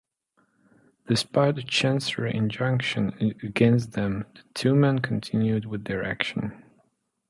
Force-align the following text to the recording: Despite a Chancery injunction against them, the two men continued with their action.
Despite 1.05 1.59
a 1.59 1.63
Chancery 1.63 2.33
injunction 2.33 3.35
against 3.43 3.91
them, 3.91 4.25
the 4.33 4.41
two 4.55 4.73
men 4.73 4.97
continued 4.97 5.65
with 5.65 5.83
their 5.83 6.03
action. 6.03 6.63